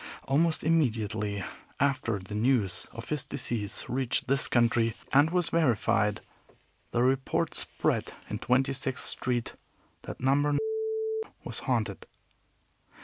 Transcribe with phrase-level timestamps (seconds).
[0.27, 1.43] Almost immediately
[1.79, 6.21] after the news of his decease reached this country and was verified,
[6.89, 9.53] the report spread in Twenty sixth Street
[10.01, 10.57] that No.
[11.43, 12.07] was haunted.